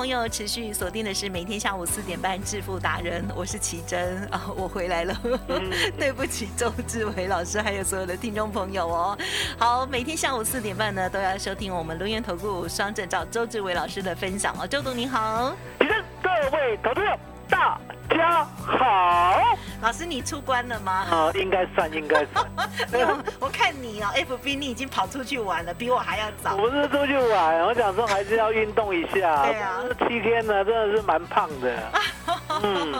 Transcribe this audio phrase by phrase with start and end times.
[0.00, 5.14] 朋友持续锁定的是每天下午四点半致富达人，我是奇珍啊，我回来了，
[5.98, 9.18] 对不起周志伟老师还有所有的听众朋友哦。
[9.58, 14.66] 好，每天下午四点半呢都要收听我们轮源投顾双证照周志伟老师的分享哦。
[14.66, 17.18] 周董您好，各位投资者
[17.50, 17.78] 大
[18.16, 19.56] 家好。
[19.82, 20.92] 老师，你出关了吗？
[21.10, 22.46] 啊，应该算，应该算。
[23.40, 26.56] 我看你哦，FB 你已经跑出去玩了，比我还要早。
[26.56, 29.44] 我不是出去玩，我想说还是要运动一下。
[29.46, 31.92] 对啊，这七天呢，真的是蛮胖的。
[32.62, 32.92] 嗯，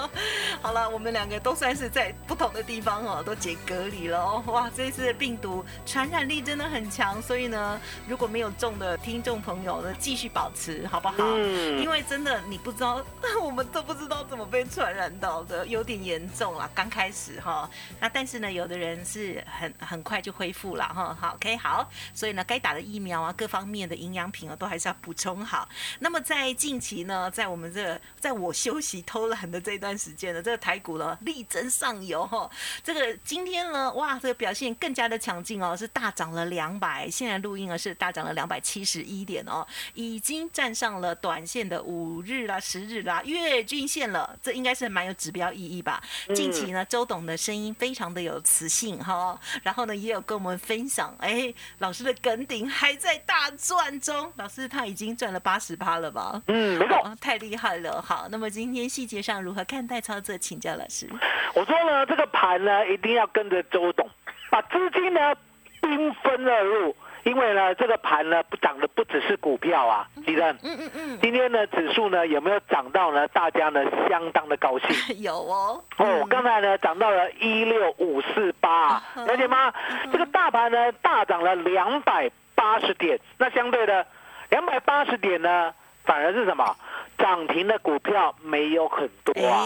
[0.63, 4.43] 好了，我们两个都算是在不同的地方哦，都解隔离了哦。
[4.49, 11.17] 哇，这次的病毒传染力真的很强，所以呢，如果没有中的听众朋友呢，继续保持好不好？
[11.19, 11.81] 嗯。
[11.81, 13.03] 因为真的你不知道，
[13.43, 16.71] 我们都不知道怎么被传染到的，有点严重了。
[16.75, 21.17] 刚开始哈，那但是呢，有的人是很很快就恢复了哈。
[21.19, 25.69] 好，OK，好，所以呢，该打的疫苗啊，各方面的营养品啊，都还是要补充好。
[25.99, 32.51] 那么在近期呢，在我们这个在我休息偷懒的这段时间呢，这个台股了力争上游哈。
[32.83, 37.11] 这个今天呢，哇，这个表现更加的强劲哦，是大涨了两百。
[37.11, 44.39] 现在录音呢是大涨了两百七十一点哦，已经站上了短线的五日啦、十日啦、月均线了。
[44.43, 46.03] 这应该是蛮有指标意义吧？
[46.35, 46.71] 近期。
[46.71, 56.41] 呢，周董的声音非常的有磁性哈，然后呢，也有跟我们分享，哎，老师的梗顶还在大赚中，老师他已经赚了八十趴了吧？
[56.47, 58.01] 嗯，没错，太厉害了。
[58.01, 61.09] 好，那么今天细节上如何看待操作，请教老师。
[61.55, 64.09] 我说呢，这个盘呢，一定要跟着周董，
[64.51, 65.35] 把资金呢
[65.81, 66.97] 兵分二路。
[67.23, 70.49] 因为呢，这个盘呢不涨的不只是股票啊，吉正。
[70.63, 71.19] 嗯嗯嗯。
[71.21, 73.29] 今天呢，指数呢有没有涨到呢？
[73.29, 74.89] 大家呢相当的高兴。
[75.21, 75.85] 有哦。
[75.99, 79.71] 哦，刚才呢涨到了一六五四八，了解吗？
[80.11, 84.07] 这个大盘呢大涨了两百八十点，那相对的
[84.49, 85.75] 两百八十点呢，
[86.11, 86.77] 反而是什么？
[87.17, 89.65] 涨停的股票没有很多啊，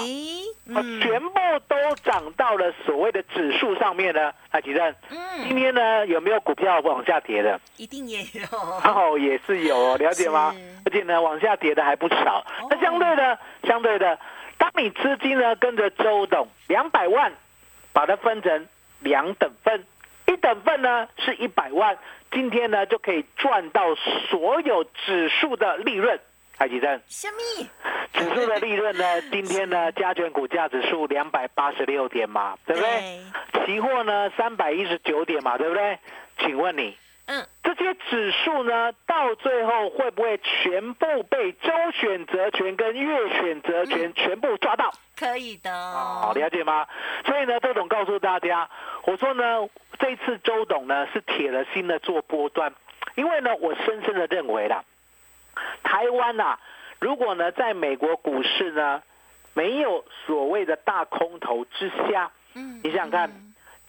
[1.01, 1.33] 全部
[1.67, 4.31] 都涨到了所谓的指数上面呢。
[4.51, 4.95] 啊，吉正，
[5.49, 7.59] 今天呢有没有股票往下跌的？
[7.79, 10.55] 一定也有， 哦，也是有， 了解吗？
[10.85, 12.45] 而且呢，往下跌的还不少。
[12.69, 14.19] 那相对的，相对的，
[14.59, 17.33] 当你资金呢跟着周董两百万，
[17.95, 18.69] 把它分成
[19.01, 19.87] 两等份，
[20.27, 21.97] 一等份呢是一百万，
[22.31, 23.95] 今天呢就可以赚到
[24.29, 26.21] 所有指数的利润。
[26.57, 27.69] 海基证，什么？
[28.13, 29.05] 指数的利润呢？
[29.33, 33.67] 今天呢，加权股价指数两百八十六点嘛，对不对？
[33.67, 35.99] 期货呢，三百一十九点嘛，对不对？
[36.39, 44.93] 请问你，嗯，这些指数呢，到最后会不会全部被周选择权跟月选择权全部抓到？
[45.17, 46.87] 可以的，好了解吗？
[47.25, 48.69] 所以呢，周董告诉大家，
[49.07, 52.73] 我说呢，这次周董呢是铁了心的做波段，
[53.17, 54.85] 因为呢，我深深的认为啦。
[55.83, 56.59] 台湾呐，
[57.01, 59.03] 如果呢，在美国股市呢，
[59.53, 63.31] 没有所谓的大空头之下，嗯，你想想看，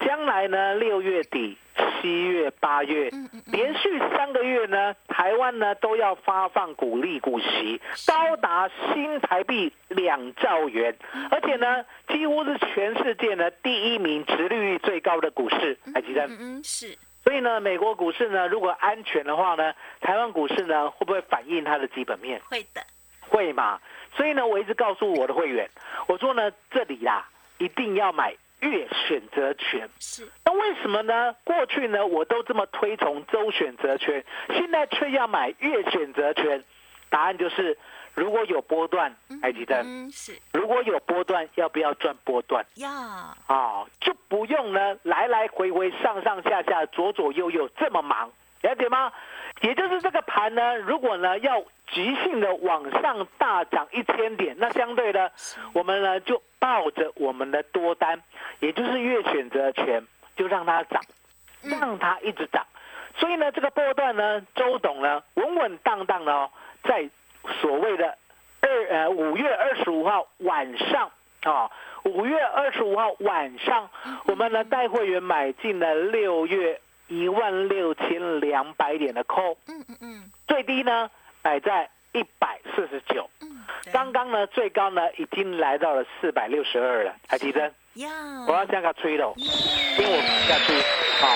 [0.00, 1.56] 将来呢，六月底、
[2.00, 3.10] 七月、八月，
[3.46, 10.94] 连续三个月呢，台湾呢都要发放股利股息，高达新台币两兆元，
[11.30, 16.26] 而且呢，几乎是全世界呢第一名、殖利率最高的股市，还记得？
[16.26, 16.96] 嗯，是。
[17.26, 22.40] 所以呢，美国股市呢，如果安全的话呢，台湾股市呢，会不会反映它的基本面？
[22.48, 22.80] 会的，
[23.18, 23.80] 会嘛。
[24.14, 25.68] 所以呢，我一直告诉我的会员，
[26.06, 27.28] 我说呢，这里啦，
[27.58, 29.88] 一定要买月选择权。
[29.98, 30.30] 是。
[30.44, 31.34] 那为什么呢？
[31.42, 36.62] 过去呢，我都这么推崇周选择权，现在却要买月选择权？
[37.10, 37.76] 答案就是，
[38.16, 39.82] 如果有波段，还记得？
[39.84, 40.36] 嗯，是。
[40.52, 42.66] 如果有波段，要不要赚波段？
[42.74, 42.90] 要。
[42.90, 44.12] 啊，就。
[44.28, 48.28] 不用呢来来回回上上下下左左右右这么忙，
[48.60, 49.12] 了解吗？
[49.60, 55.30] 也就是这个盘呢，如果呢要急性的往上大涨一千点，那相对呢，
[55.74, 58.20] 我们呢就抱着我们的多单，
[58.58, 60.04] 也就是月选择权，
[60.34, 61.00] 就让它涨，
[61.62, 62.66] 让它一直涨。
[63.16, 66.50] 所以呢，这个波段呢，周董呢稳稳当当的哦，
[66.82, 67.08] 在
[67.60, 68.16] 所谓的
[68.60, 71.10] 二呃五月二十五号晚上
[71.42, 71.70] 啊，
[72.04, 73.88] 五月二十五号晚上，
[74.26, 76.80] 我们呢带会员买进了六月。
[77.08, 81.08] 一万六千两百点的 call，嗯嗯嗯，最低呢
[81.40, 87.72] 摆在一百四十九，嗯，刚刚呢最高呢已经来到了四百六十二了，还记得？
[87.94, 88.10] 呀，
[88.48, 90.72] 我要下个吹喽，听我下去，
[91.20, 91.28] 好，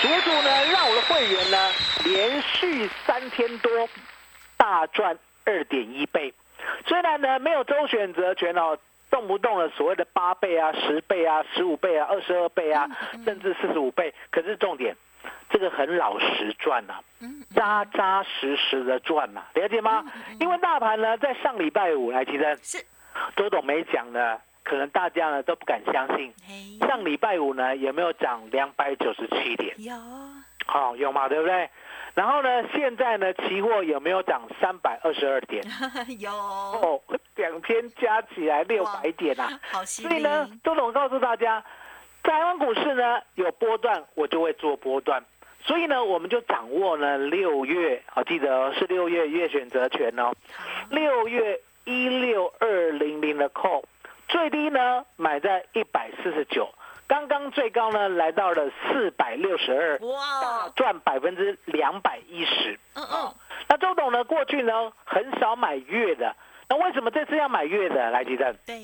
[0.00, 1.70] 主主呢让我的会员呢
[2.04, 3.70] 连续三天多
[4.56, 6.32] 大赚二点一倍，
[6.86, 8.78] 虽然呢没有周选择权哦。
[9.10, 12.88] 动不动了所谓的八倍啊、十倍啊、十五倍啊、二十二倍啊，
[13.26, 14.96] 甚至四十五倍，可是重点。
[15.50, 16.94] 这个很老实赚呐，
[17.54, 20.02] 扎扎实实的赚呐，了解吗？
[20.40, 22.82] 因为大盘呢，在上礼拜五来，提升是
[23.36, 26.32] 周董没讲呢，可能大家呢都不敢相信。
[26.88, 29.74] 上礼拜五呢，有没有涨两百九十七点？
[29.76, 29.94] 有，
[30.64, 31.68] 好有嘛，对不对？
[32.14, 35.64] 然后呢，现在呢，期货有没有涨三百二十二点？
[36.20, 37.00] 有，哦，
[37.36, 39.58] 两天加起来六百点啊！
[39.70, 41.64] 好所以呢，周董告诉大家。
[42.24, 45.24] 台湾股市呢有波段，我就会做波段，
[45.64, 50.32] 所以呢，我们就掌握呢六月，好记得哦是六月月选择权哦，
[50.88, 53.82] 六月一六二零零的 call，
[54.28, 56.72] 最低呢买在一百四十九，
[57.06, 62.78] 刚刚最高呢来到了四百六十二，哇，赚百分之两百一十。
[62.94, 63.34] 嗯嗯，
[63.68, 66.34] 那周董呢过去呢很少买月的，
[66.68, 68.10] 那为什么这次要买月的？
[68.10, 68.56] 来，吉正？
[68.66, 68.80] 对。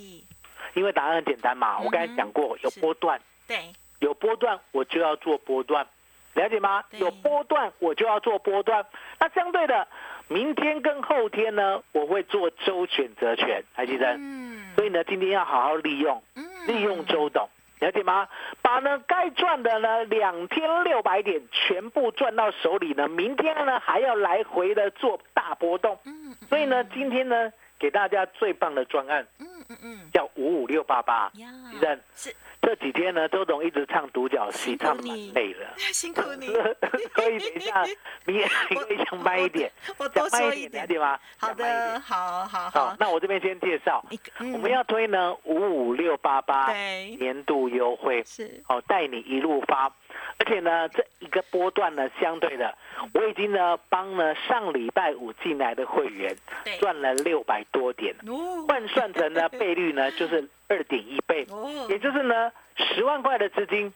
[0.75, 5.87] 因为答案很简单嘛，我刚才讲过有波段，对，有波段我就要做波段，
[6.35, 6.85] 了解吗？
[6.91, 8.85] 有波段我就要做波段。
[9.19, 9.89] 那相对的，
[10.29, 14.15] 明天跟后天呢，我会做周选择权，还记得？
[14.19, 14.75] 嗯。
[14.77, 16.23] 所以呢，今天要好好利用，
[16.67, 17.49] 利用周董，
[17.81, 18.29] 了解吗？
[18.63, 25.99] 把呢该赚的呢两天六百点全部赚到手里呢，明天呢还要来回的做大波动。
[26.05, 26.35] 嗯。
[26.49, 29.27] 所以呢，今天呢给大家最棒的专案。
[29.39, 29.47] 嗯
[29.83, 31.31] 嗯，叫五五六八八，
[32.15, 32.35] 是。
[32.61, 36.49] 这几天呢，周董一直唱独角戏，唱蛮累了，辛苦你。
[37.15, 37.85] 所以等一下，
[38.27, 41.17] 你也可以讲慢一点， 我多说一点，对吗？
[41.39, 42.97] 好的，好好好。
[42.99, 44.05] 那我这边先介绍，
[44.41, 48.61] 我们要推呢五五六八八年度优惠，是。
[48.69, 49.91] 哦带你一路发。
[50.41, 52.77] 而且呢，这一个波段呢，相对的，
[53.15, 56.35] 我已经呢帮呢上礼拜五进来的会员
[56.81, 58.15] 赚了六百多点，
[58.67, 60.28] 换算成呢 倍率呢就是
[60.69, 61.47] 二点一倍，
[61.89, 63.93] 也就是呢十万块的资金，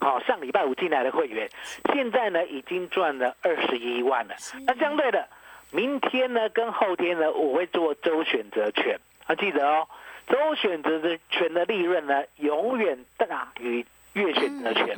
[0.00, 1.48] 好上礼拜五进来的会员，
[1.92, 4.34] 现在呢已经赚了二十一万了。
[4.66, 5.28] 那相对的，
[5.70, 9.88] 明天呢跟后天呢我会做周选择权，啊记得哦，
[10.26, 13.86] 周选择的权的利润呢永远大于。
[14.16, 14.96] 月选择权，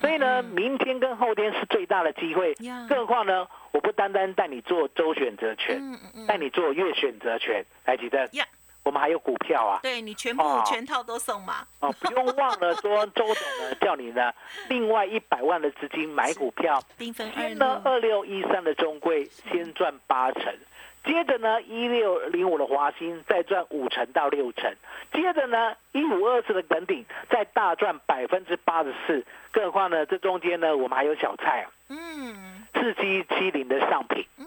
[0.00, 2.54] 所以呢，明天跟后天是最大的机会。
[2.88, 5.82] 更何况呢，我不单单带你做周选择权，
[6.28, 8.24] 带你做月选择权，来记得，
[8.84, 9.80] 我们还有股票啊。
[9.82, 11.66] 对你全部全套都送嘛。
[11.80, 14.32] 哦，不用忘了说，周董呢叫你呢，
[14.68, 16.82] 另外一百万的资金买股票。
[16.98, 20.42] 先呢，二六一三的中贵先赚八成。
[21.04, 24.72] 接着呢，一六零五的华兴再赚五成到六成，
[25.12, 34.46] 接着呢，一五二四的等鼎再大赚百分之八十四，更何况呢，这中间呢，我们还有小菜啊，嗯，四七七零的上品，嗯，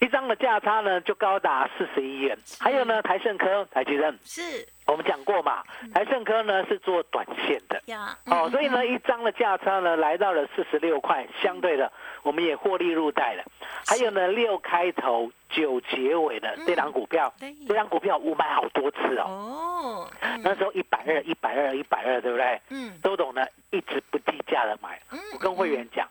[0.00, 4.18] 一张的价差呢就高达四十一元，还有呢，台盛科、台积电。
[4.24, 4.66] 是。
[4.84, 5.62] 我们讲过嘛，
[5.94, 7.80] 台盛科呢是做短线的，
[8.26, 11.90] 哦，所以呢一张的价差呢来到了四十六块，相对的
[12.24, 13.44] 我们也获利入袋了。
[13.86, 17.32] 还有呢六开头九结尾的这张股票，
[17.66, 19.24] 这张股票我买好多次哦。
[19.24, 20.10] 哦，
[20.42, 22.60] 那时候一百二、一百二、一百二，对不对？
[22.70, 25.00] 嗯，周董呢一直不计价的买，
[25.32, 26.08] 我跟会员讲，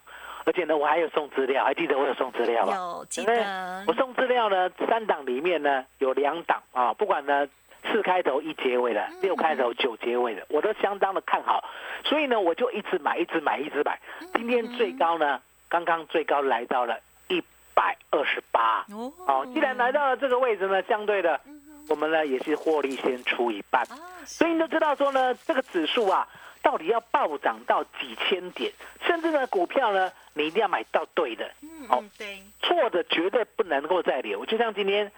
[0.51, 2.75] 而且呢我还有送资料，还记得我有送资料吗？
[2.75, 3.86] 有记得。
[3.88, 7.48] 我送资料呢，三档里面呢有两档啊，不管呢。
[7.91, 11.67] 四开头一结尾的，六开头九结尾的，我都相当的看好，
[12.03, 14.00] 所以呢，我就一直买，一直买，一直买。
[14.36, 17.41] 今天最高呢，刚刚最高来到了一
[17.74, 18.86] 百二十八。
[19.25, 21.41] 哦，既然来到了这个位置呢，相对的，
[21.89, 23.84] 我们呢也是获利先出一半。
[24.25, 26.27] 所以你都知道说呢，这个指数啊，
[26.62, 28.72] 到底要暴涨到几千点，
[29.06, 31.51] 甚至呢，股票呢，你一定要买到对的。
[31.89, 34.46] 哦，对，错的绝对不能够再留。
[34.46, 35.12] 就像今天。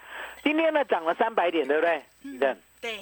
[0.43, 2.03] 今天呢涨了三百点，对不对？
[2.25, 2.38] 嗯，
[2.81, 2.97] 对。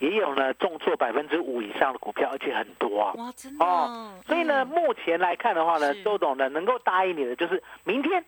[0.00, 3.12] 也有呢重挫百分之五以上的股票，而且很多啊。
[3.14, 8.24] 哇，真的哦，所以呢，嗯目前来看的话呢，周董呢能够答应你的就是明天、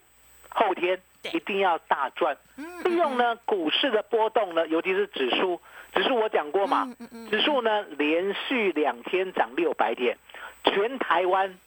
[0.51, 1.03] 后天
[1.33, 5.61] 一定要大赚，嗯利用呢股市的波动呢，尤其是指数，
[5.95, 6.89] 指数我讲过嘛，
[7.31, 10.17] 指数呢连续两天涨六百点，
[10.65, 11.59] 全台湾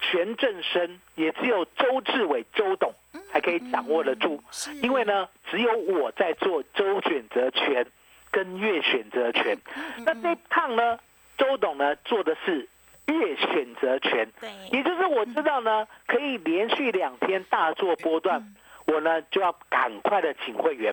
[0.00, 2.92] 全正生也只有周志伟周董
[3.32, 4.42] 还可以掌握得住，
[4.82, 7.86] 因为呢只有我在做周选择权
[8.30, 10.98] 跟月选择权，嗯那这一趟呢，
[11.36, 12.68] 周董呢做的是
[13.06, 14.50] 月选择权，对。
[14.70, 18.56] 也就是我知道呢可以连续两天大做波段，嗯。
[18.84, 20.92] 我呢就要赶快的请会员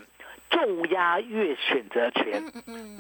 [0.50, 2.44] 重压月选择权，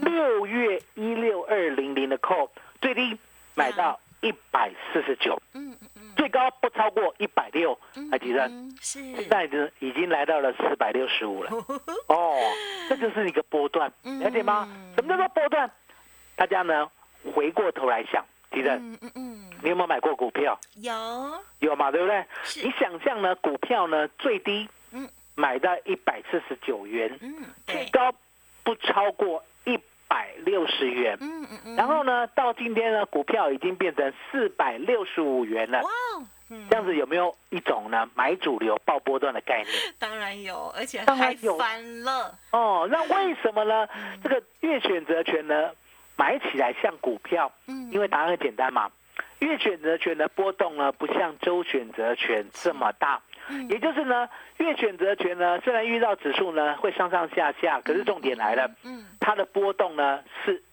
[0.01, 2.51] 六月一六二零零的扣
[2.81, 3.17] 最低
[3.55, 8.49] 买到一百四十九，嗯嗯嗯最高不超过一百六，嗯，还记得？
[8.81, 11.49] 现在已经已经来到了四百六十五了。
[12.07, 12.37] 哦，
[12.87, 14.67] 这就是一个波段，嗯了解吗？
[14.95, 15.69] 什么叫做波段？
[16.35, 16.89] 大家呢
[17.33, 20.59] 回过头来想，吉正，嗯嗯嗯你有没有买过股票？
[20.75, 20.93] 有
[21.59, 22.25] 有嘛，对不对？
[22.43, 25.07] 是你想象呢，股票呢最低嗯
[25.39, 28.13] 买到一百四十九元，嗯最高
[28.63, 31.17] 不超过一百六十元。
[31.21, 35.89] 嗯嗯嗯然后呢，到今天呢，股票已经变成四百六十五元了哇。
[35.89, 39.71] 哦嗯这样子有没有一种呢买主流爆波段的概念？
[39.99, 43.87] 当然有，而且还有翻了，哦，那为什么呢？
[43.95, 45.71] 嗯这个月选择权呢，
[46.17, 48.91] 买起来像股票，嗯因为答案很简单嘛。
[49.39, 53.21] 月选择权的波动呢，不像周选择权这么大。
[53.49, 53.69] 嗯。
[53.69, 60.63] 也就是呢，月选择权呢，虽然遇到指数呢会上上下下，可是重点来了，嗯它的波动呢是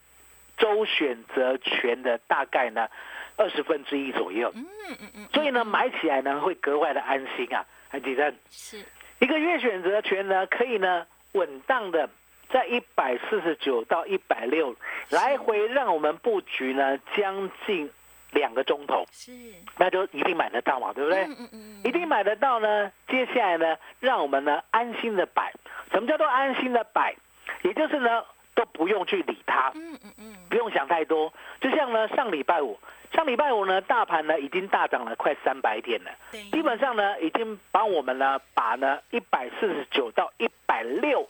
[0.56, 2.88] 周选择权的大概呢
[3.36, 4.52] 二十分之一左右。
[4.54, 7.64] 嗯嗯嗯，所以呢，买起来呢会格外的安心啊。
[7.88, 8.84] 还记得是。
[9.18, 12.08] 一个月选择权呢，可以呢稳当的
[12.50, 14.76] 在一百四十九到一百六
[15.08, 17.90] 来回让我们布局呢将近
[18.36, 19.32] 两个钟头，是，
[19.76, 21.24] 那就一定买得到嘛，对不对？
[21.24, 22.92] 嗯嗯嗯，一定买得到呢。
[23.08, 25.52] 接下来呢，让我们呢安心的摆。
[25.90, 27.14] 什么叫做安心的摆？
[27.62, 28.22] 也就是呢
[28.54, 31.32] 都不用去理它，嗯嗯嗯不用想太多。
[31.60, 32.78] 就像呢上礼拜五，
[33.12, 36.10] 上礼拜五呢大盘呢已经大涨了快三百点了。
[36.52, 41.26] 基本上呢，已经帮我们呢把呢一百四十九到一百六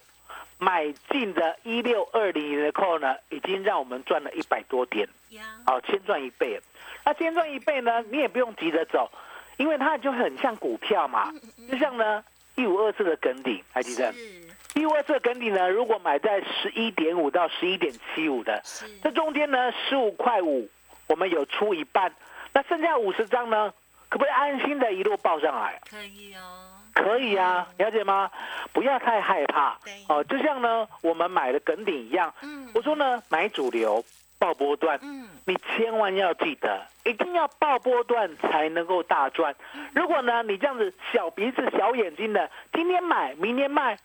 [0.59, 6.61] 买进的一六二零的 call 呢，已经让我们赚了一百多点，呀，好，先赚一倍。
[7.05, 9.11] 那先赚一倍呢，你也不用急着走，
[9.59, 11.33] 因为它就很像股票嘛，
[11.71, 14.13] 就像呢一五二四的梗顶，还记得？
[14.13, 14.47] 是。
[14.75, 20.69] 一五二四的梗顶呢，如果买在十一点五到十一点七五的，是，这中间呢，十五块五，
[21.07, 22.15] 我们有出一半，
[22.53, 23.73] 那剩下五十张呢，
[24.11, 25.81] 可不可以安心的一路报上来？
[25.89, 28.31] 可以哦，可以啊，了解吗？
[28.73, 29.79] 不要太害怕。
[30.09, 32.69] 哦，就像呢我们买的梗顶一样，嗯。
[32.75, 34.03] 我说呢买主流
[34.39, 35.29] 报波段，嗯。
[35.45, 39.55] 你千万要记得，一定要报波段才能够大赚。
[39.95, 43.99] 如果呢你这样子小鼻子小眼睛的，今天买明天卖，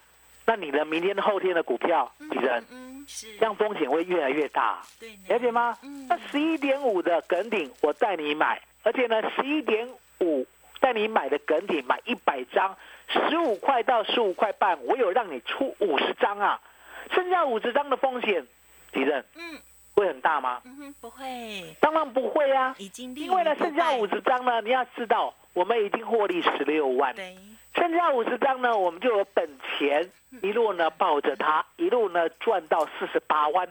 [0.46, 4.82] 那你的明天后天的股票，其实嗯嗯是，这样风险会越来越大。
[5.00, 5.78] 对，了解吗？
[5.82, 6.06] 嗯。
[6.10, 9.88] 那十一点五的梗顶，我带你买，而且呢，十一点
[10.20, 10.46] 五
[10.82, 12.76] 带你买的梗顶买一百张，
[13.08, 16.60] 十五块到十五块半，我有让你出五十张啊，
[17.12, 18.46] 剩下五十张的风险，
[18.92, 19.58] 敌人嗯。
[19.94, 20.62] 会很大吗？
[20.64, 27.36] 嗯哼不会，当然不会啊，已经立因为呢，剩下五十张呢，你要知道，我们已经获利十六万，对，
[27.76, 29.48] 剩下五十张呢，我们就有本
[29.78, 30.40] 钱，嗯。
[30.42, 33.68] 一路呢抱着它，一路呢赚到四十八万。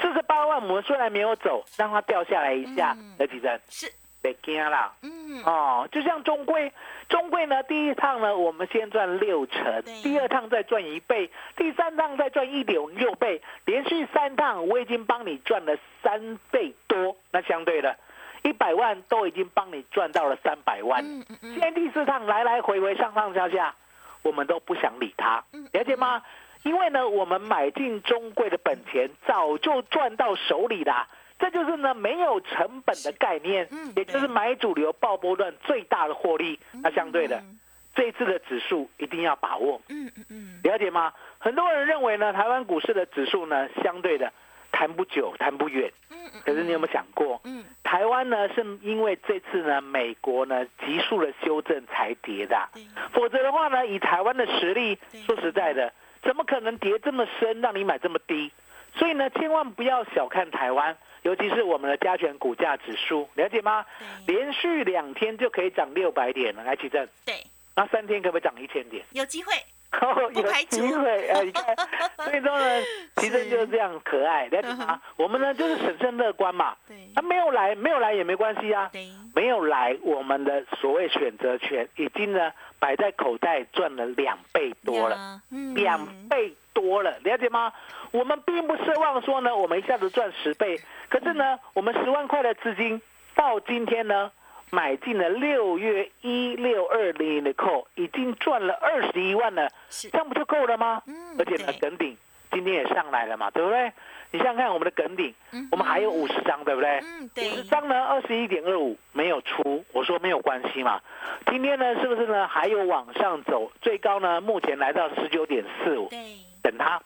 [0.00, 3.92] 四十八万，我们虽然没有走，让它掉下来一下嗯，那几阵是，
[4.32, 4.92] 别惊啦。
[5.02, 6.72] 嗯哦，就像中贵，
[7.08, 17.16] 中贵呢，第一趟呢，我们先赚六成，第二趟再赚一倍，第三趟再赚一点六倍，连续三趟我已经帮你赚了三倍多。
[17.30, 17.96] 那相对的，
[18.42, 21.04] 一百万都已经帮你赚到了三百万。
[21.04, 23.74] 嗯嗯嗯现在第四趟来来回回上上下下，
[24.22, 26.22] 我们都不想理它嗯，了解吗？
[26.64, 31.06] 因为呢，我们买进中贵的本钱早就赚到手里啦，
[31.38, 36.58] 这就是呢没有成本的概念嗯，也就是对买主流爆波段最大的获利。
[36.82, 37.58] 那相对的，嗯
[37.94, 41.12] 这一次的指数一定要把握，嗯嗯嗯了解吗？
[41.38, 44.32] 很多人认为呢，台湾股市的指数呢，相对的
[44.70, 45.92] 谈不久，谈不远。
[46.10, 52.68] 嗯嗯，可是你有没有想过，嗯台湾呢是因为这次呢美国呢急速的修正才跌的
[53.12, 55.92] 否则的话呢，以台湾的实力对，说实在的，
[56.22, 58.52] 怎么可能跌这么深，让你买这么低？
[58.98, 63.84] 所以呢，千万不要小看台湾，尤其是我们的加权股价指数，了解吗？
[64.26, 64.34] 对。
[64.34, 67.34] 连续两天就可以涨六百点了，来奇正，对，
[67.76, 69.04] 那三天可不可以涨一千点？
[69.12, 69.52] 有机会，
[70.32, 70.76] 不排除。
[70.76, 71.64] 机会，哎，你看，
[72.24, 72.82] 所以说呢，
[73.16, 75.00] 其实就是这样可爱，了解吗？
[75.16, 85.40] 我们呢就是审慎乐观嘛，对，他没有来，没有来也没关系啊，对，没有来，我们的所谓选择权已经呢摆在口袋赚了两倍多了，
[85.74, 87.72] 两倍多了，了解吗？
[88.12, 93.02] 我们并不奢望说呢，我们一下子赚十倍，可是呢，我们十万块的资金
[93.34, 94.30] 到今天呢，
[94.70, 101.02] 买进了六月一六二零的扣，已经赚了二十一万了，这，样不就够了吗？
[101.06, 102.16] 嗯而且呢，对梗顶
[102.52, 103.92] 今天也上来了嘛，对不对？
[104.30, 107.00] 你想想看，我们的梗顶，嗯我们还有五十张，对不对？
[107.02, 111.00] 嗯，五十，张呢，二十一点二五没有出，我说没有关系嘛。
[111.46, 113.70] 今天呢，是不是呢还有往上走？
[113.80, 116.18] 最高呢，目前来到十九点四五，对，
[116.62, 117.00] 等它。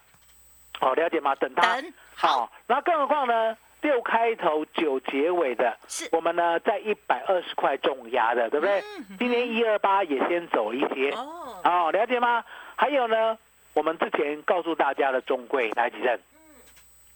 [0.81, 1.35] 哦，了解吗？
[1.35, 1.61] 等它。
[1.81, 5.77] 等，好，好，然后更何况呢，六开头九结尾的，
[6.11, 8.83] 我们呢在一百二十块重压的，对不对？
[8.97, 11.11] 嗯今天一二八也先走一些。
[11.11, 12.43] 哦，哦，了解吗？
[12.75, 13.37] 还有呢，
[13.73, 16.19] 我们之前告诉大家的中贵来几阵，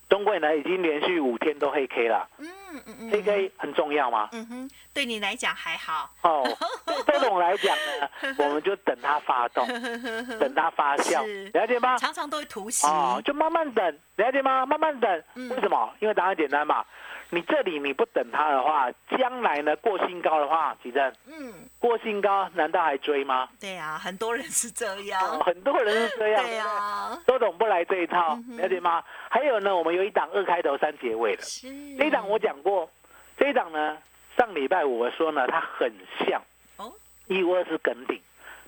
[0.09, 2.47] 中国呢已经连续五天都黑 K 了，嗯
[2.85, 4.29] 嗯嗯，黑 K 很重要吗？
[4.31, 6.43] 嗯哼，对你来讲还好，哦，
[6.85, 9.67] 对这种来讲呢，我们就等它发动，
[10.39, 11.97] 等它发酵是，了解吗？
[11.97, 14.65] 常常都会突袭，哦，就慢慢等，了解吗？
[14.65, 15.23] 慢慢等。
[15.35, 15.93] 嗯为什么？
[15.99, 16.85] 因为答案简单嘛。
[17.29, 23.49] 你这里你不等它的话，将来呢过新高的话，奇正嗯，过新高难道还追吗？
[23.59, 26.55] 对呀，很多人是这哦样，很多人是这样， 对对不对？
[26.55, 29.03] 呀，周董不来这一套嗯，了解吗？
[29.29, 31.67] 还有呢，我们有一档二开头三结尾的，是，
[31.97, 32.89] 这一档我讲过，
[33.37, 33.97] 这一档呢，
[34.37, 35.91] 上礼拜我说呢，它很
[36.25, 36.41] 像
[36.77, 36.93] 哦，
[37.27, 38.21] 一五二是梗顶，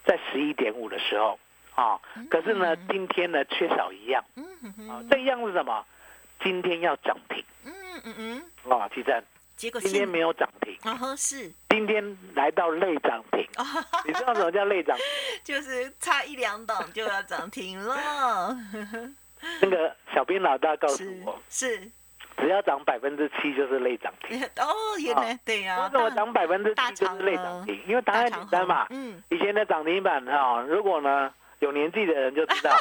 [0.06, 1.39] 在十一点五的时候。
[1.75, 1.98] 啊，
[2.30, 4.22] 可是呢，今天呢缺少一样。
[4.89, 5.86] 啊这一样是什么？
[6.44, 7.42] 今天要涨停
[8.06, 9.24] 嗯嗯嗯，啊，奇正，
[9.56, 13.65] 结果今天没有涨停，啊呵是，今天来到类涨停，啊，
[14.06, 15.06] 你知道什么叫类涨停？
[15.44, 18.56] 就是差一两档就要涨停了，
[19.62, 21.79] 那个小兵老大告诉我，是，
[22.38, 24.41] 只要涨百分之七就是类涨停。
[24.58, 24.68] 哦，
[25.00, 27.82] 原来对呀，为什么涨百分之七就是类涨停？
[27.88, 28.88] 因为答案简单嘛。
[28.89, 32.76] 嗯，以前的涨停板哈，如果呢有年纪的人就知道，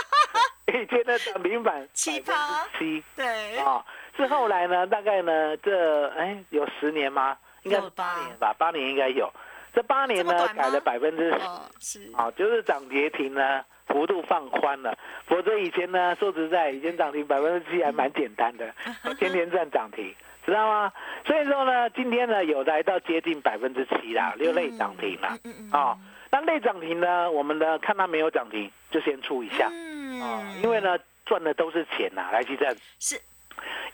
[0.69, 3.05] 以前的涨停板七百分之七。
[3.16, 3.85] 对，啊，
[4.25, 7.37] 是后来呢，大概呢这哎有十年吗？
[7.63, 9.31] 应该是八年吧，八年应该有。
[9.73, 14.97] 这八年呢改了百分之十哦是，啊，就是涨跌停呢幅度放宽了。
[15.27, 18.73] 否则以前呢，说实在，以前涨停百分之七还蛮简单的，
[19.19, 20.13] 天天赚涨停，
[20.45, 20.93] 知道吗？
[21.25, 25.37] 所以说呢，今天呢有来到接近百分之七啦，六类涨停啦。
[25.45, 25.99] 嗯嗯哦，
[26.31, 33.21] 那类涨停呢，我们呢看它没有涨停，就先出一下啊嗯，因为呢赚的都是钱呐、来，基正是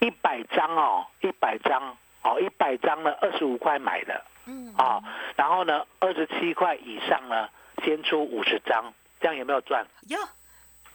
[0.01, 5.03] 一百张哦，一百张哦，一百张呢二十五块买的嗯啊，
[5.37, 7.49] 然后呢二十七块以上呢
[7.85, 9.87] 先出五十张，这样有没有赚？
[10.09, 10.19] 哟，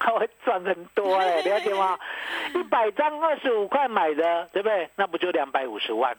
[0.17, 1.99] 会赚很多哎、了解吗？
[2.55, 4.89] 一百张二十五块买的，对不对？
[4.95, 6.15] 那不就两百五十万，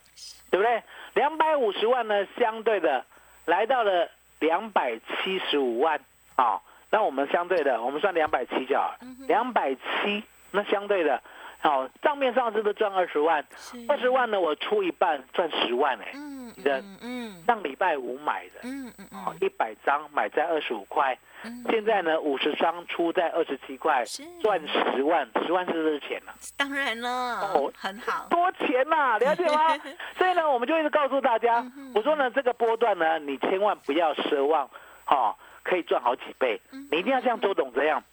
[0.51, 0.83] 对不对？
[1.15, 3.05] 两百五十万呢，相对的
[3.47, 4.09] 来到了
[4.39, 6.01] 两百七十五万
[6.37, 6.61] 啊、
[6.91, 8.95] 那我们相对的，我们算两百七就好，
[9.27, 11.23] 两百七，那相对的，
[11.61, 13.45] 好、账面上是不是赚二十万？
[13.89, 27.09] 二十万呢，我出一半赚十万哎、嗯人嗯嗯上礼拜五买的，嗯嗯一百张买在二十五块，嗯，现在呢五十张出在二十七块是，赚十万，十万是不是钱呢、当然了
[27.55, 29.77] 哦，很好，多钱呐、了解吗？
[30.17, 34.69] 所以呢，我们就一直告诉大家，嗯我说呢，这个波段呢，你千万不要奢望，
[35.07, 38.05] 哦，可以赚好几倍，你一定要像周董这样，嗯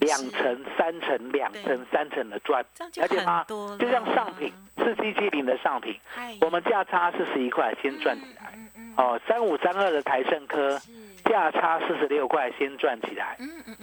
[0.00, 3.78] 两是成、三层、两对成、三层的赚，这样就了解吗很多了？
[3.78, 5.98] 就像上品四七七零的上品，
[6.40, 8.58] 我们价差四十一块，先赚起来。
[8.96, 10.90] 哦，三五三二的台盛科是
[11.24, 13.36] 价差四十六块，先赚起来。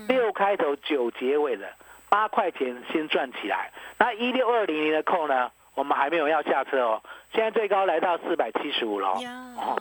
[0.07, 1.67] 六开头九结尾的
[2.09, 3.71] 八块钱先赚起来。
[3.97, 5.49] 那一六二零零的扣呢，
[5.79, 7.01] 我们还没有要下车哦，
[7.33, 9.15] 现在最高来到四百七十五了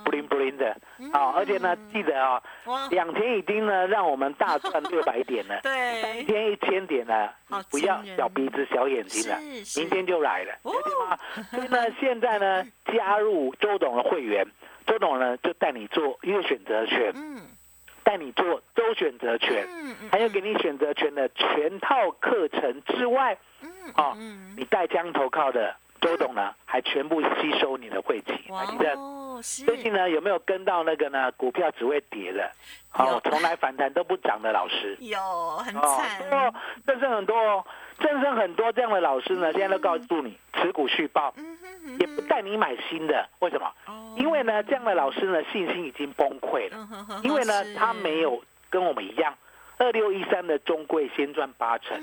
[0.04, 0.76] 不灵不灵的。
[0.98, 1.10] 嗯。
[1.12, 2.86] 哦，而且呢，记得哦，哇。
[2.88, 5.60] 两天已经呢让我们大赚六百点了。
[5.66, 7.34] 三对天一千点了，
[7.68, 9.36] 不要小鼻子小眼睛了，
[9.76, 10.54] 明天就来了？
[11.50, 14.46] 所以呢，现在呢加入周董的会员，
[14.86, 17.42] 周董呢就带你做月选择权，嗯。
[18.04, 19.66] 带你做周选择权，
[20.10, 24.54] 还有给你选择权的全套课程之外，嗯哦嗯。
[24.56, 28.32] 你带枪投靠的周董呢，还全部吸收你的会籍。
[28.48, 29.64] 哇来，你看哦是。
[29.64, 32.50] 最近呢有没有跟到那个呢股票只会跌的，
[32.98, 33.04] 有。
[33.04, 34.96] 哦，从来反弹都不涨的老师？
[35.00, 35.18] 有
[35.58, 35.82] 很多
[36.86, 37.64] 正胜很多哦，
[37.98, 41.34] 正胜很多这样的老师呢，现在都告诉你持股续报，
[41.98, 43.70] 也不带你买新的，为什么？
[43.86, 44.14] 哦。
[44.16, 46.88] 因为呢，这样的老师呢信心已经崩溃了，
[47.22, 49.32] 因为呢他没有跟我们一样
[49.78, 51.96] 二六一三的中贵先赚八成，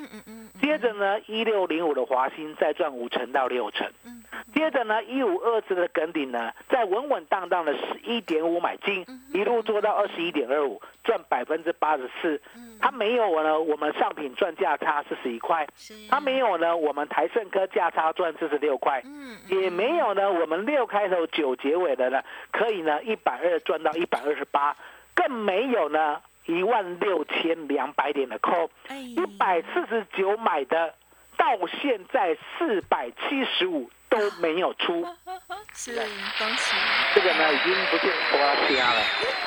[0.61, 12.41] 接着呢一六零五的华兴再赚五成到六成，嗯接着呢一五二四的耿鼎呢再稳稳当当的十一点五买进，一路做到二十一点二五，赚百分之八十四。
[12.79, 19.01] 它没有呢，我们上品赚价差四十一块，是，它没有呢，我们台盛科价差赚四十六块。
[19.03, 19.37] 嗯。
[19.49, 24.75] 也没有呢，我们六开头九结尾的呢，可以呢一百二赚到一百二十八，
[25.13, 30.93] 更没有呢一万六千两百点的扣，哎，一百四十九买的，
[31.37, 31.45] 到
[31.81, 35.05] 现在四百七十五都没有出，
[35.73, 36.75] 是恭喜，
[37.15, 39.01] 这个呢已经不是我要加了，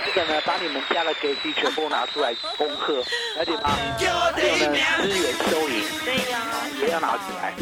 [0.05, 3.03] 这个呢把你们家的给息全部拿出来恭贺，
[3.39, 4.41] 而且把还有呢
[5.01, 5.75] 资源收银。
[6.05, 6.35] 对呀，
[6.83, 7.55] 也要拿出来。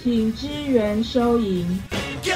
[0.00, 1.66] 请支援收银。
[2.22, 2.32] 恭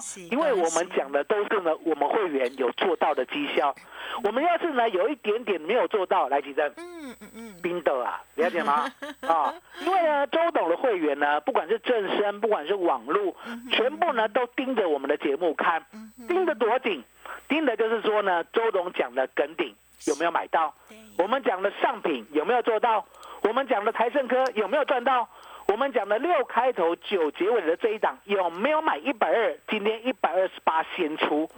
[0.00, 3.74] 喜，因为我们讲的都是呢，我们会员有做到的绩效。
[4.24, 8.90] 我们要是呢有一点点没有做到，来举证，嗯嗯嗯，冰的啊，了解吗？
[9.26, 9.52] 啊，
[9.84, 13.36] 因为呢，周董的会员呢，不管是正身，不管是网路，
[13.70, 15.84] 全部呢都盯着我们的节目看，
[16.26, 17.04] 盯得多紧，
[17.48, 19.74] 盯的就是说呢，周董讲的梗顶
[20.06, 20.74] 有没有买到？
[21.18, 23.04] 我们讲的上品有没有做到？
[23.42, 25.28] 我们讲的台盛科有没有赚到？
[25.68, 29.56] 我们讲的六开头九结尾的这一档有没有买一百二？
[29.68, 31.48] 今天一百二十八先出。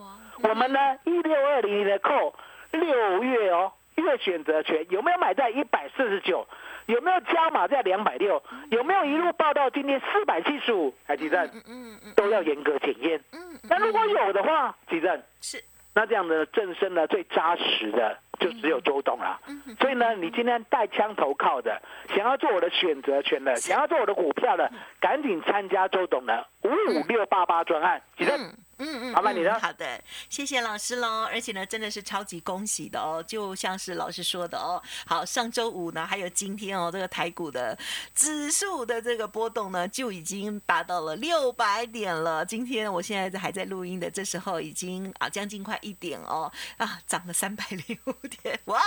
[0.43, 2.35] 我们呢一六二零零的扣
[2.71, 6.47] 六月哦，月选择权有没有买在一百四十九？
[6.87, 8.43] 有没有加码在两百六？
[8.71, 10.95] 有没有一路报到今天四百七十五？
[11.07, 13.23] 哎基正嗯嗯嗯都要严格检验。
[13.33, 15.63] 嗯，那如果有的话，基正是，
[15.99, 19.41] 那这样的正身呢，最扎实的就只有周董了。
[19.49, 21.83] 嗯所以呢，你今天带枪投靠的，
[22.15, 28.01] 想要做我的选择权的，想要做我的股票的，赶紧参加周董的五五六八八专案。
[28.17, 28.39] 几正？
[28.79, 31.25] 嗯嗯嗯，麻烦你了好的，谢谢老师喽。
[31.25, 34.81] 而且呢，真的是超级恭喜的哦，就像是老师说的哦。
[35.07, 37.77] 好，上周五呢，还有今天哦，这个台股的
[38.15, 42.45] 指数的这个波动呢，就已经达到了六百点了。
[42.45, 48.13] 今天我现在还在录音的，这时候已经啊将近快一点哦，啊涨了三百零五
[48.43, 48.81] 点，哇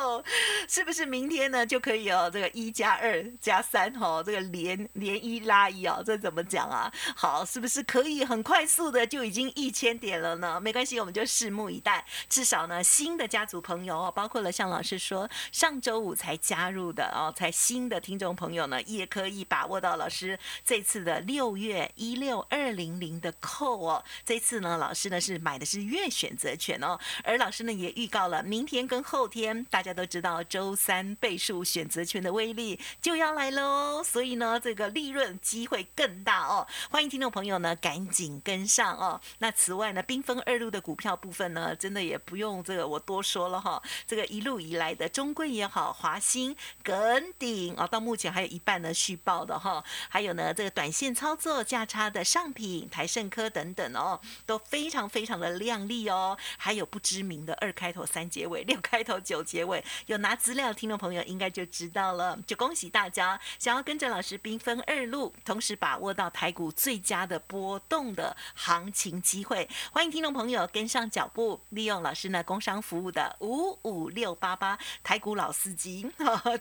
[0.00, 0.24] 哦，
[0.68, 2.28] 是不是明天呢就可以哦？
[2.32, 6.92] 这个一加二加三哦，这个连连一拉一哦，这怎么讲啊？
[7.14, 10.58] 好，是不是可以很快速的就已经已经一千点了呢？
[10.58, 12.02] 没关系，我们就拭目以待。
[12.26, 24.02] 至少呢，新的家族朋友哦，包括了像老师说上周五才加入的哦，才新的听众朋友呢，也可以把握到老师这次的六月一六二零零的扣哦。
[24.24, 36.66] 这次呢，老师呢是买的是月选择权哦，而老师呢也预告了明天跟后天，大家都知道周三倍数选择权的威力就要来喽，所以呢，这个利润机会更大哦。
[36.88, 39.20] 欢迎听众朋友呢赶紧跟上哦。
[39.38, 43.82] 那此外呢，缤纷二路的股票部分呢，真的也不用这个我多说了哈。
[44.06, 49.84] 这个一路以来的中贵也好，华兴、耿鼎啊，到目前还有一半呢续报的哈。
[50.08, 56.36] 还有呢，这个短线操作价差的上品、台盛科等等哦，都非常非常的亮丽哦。
[56.56, 62.38] 还有不知名的二开头三结尾、六开头九结尾，有拿资料听众朋友应该就知道了。
[62.46, 76.10] 就恭喜大家，想要跟着老师缤纷二路，同时把握到台股最佳的波动的行情机会，欢迎听众朋友跟上脚步，利用老师呢工商服务的五五六八八台股老司机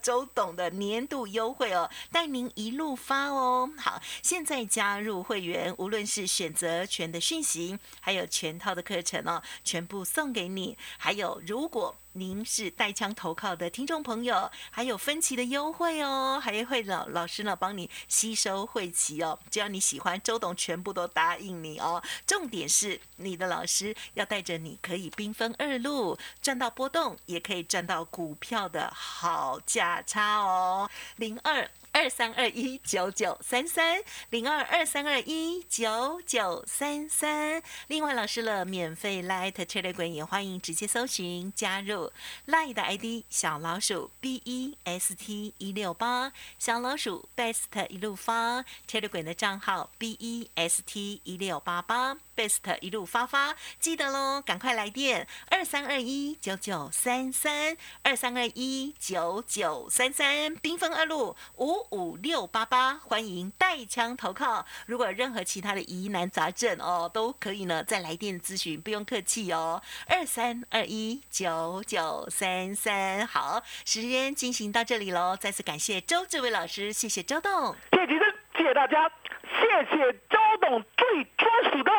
[0.01, 3.69] 周董的年度优惠哦，带您一路发哦。
[3.77, 10.77] 好，现在加入会员，无论是选择权的讯息，还有全套的课程哦，全部送给你。
[10.97, 19.37] 还有，如果您是带枪投靠的听众朋友，还有分期的优惠哦，还会老老师呢帮你吸收会期哦。
[19.51, 22.01] 只要你喜欢，周董全部都答应你哦。
[22.25, 30.89] 重点是你的老师要带着你，可以兵分二路赚到波动，也可以赚到股票的好价差哦。
[31.17, 31.69] 零二。
[31.95, 37.63] 二三二一九九三三零二二三二一九九三三。
[37.87, 42.04] 另外，老师了免费 Light t e l e g r a 也欢迎直接搜寻加入
[42.47, 50.49] Light 的 ID 小老鼠 B E S T 一六八小老鼠 Best 一路发 Telegram 的账号 B E
[50.55, 61.85] S T 一六八八 Best 一路发发，记得喽，赶快来电二三二一九九三三二三二一九九三三缤纷二路五。
[61.95, 64.65] 五六八八，欢迎带枪投靠。
[64.85, 69.81] 如果任何其他的疑难杂症哦，都可以呢，再来电咨询，不用客气哦。
[70.07, 71.94] 二三二一九九
[72.29, 75.37] 三三，好，时间进行到这里喽。
[75.39, 78.25] 再次感谢周志伟老师，谢谢周董，谢谢吉生，
[78.57, 79.09] 谢谢大家，
[79.43, 81.91] 谢谢周董最专属的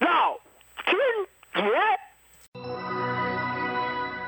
[0.00, 0.38] 老
[0.84, 0.96] 天
[1.64, 1.70] 爷。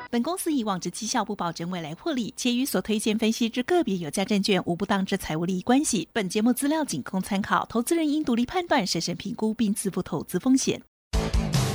[0.09, 6.09] 本公司以往之绩效不保证未来获利，且与所推荐分析之个别有价证券无不当之财务利益关系。
[6.13, 10.81] 本节目资料仅供参考，投资人应独立判断、审慎评估并自负投资风险。